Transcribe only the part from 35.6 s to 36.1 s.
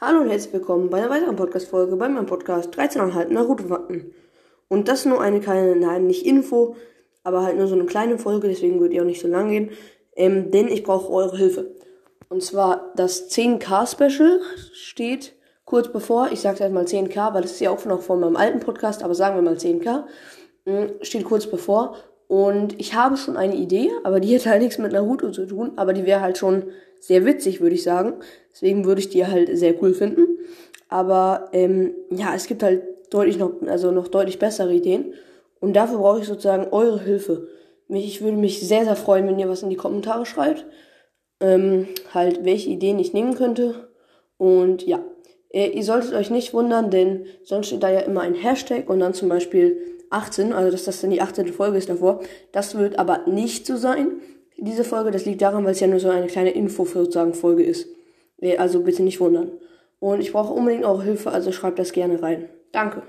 Und dafür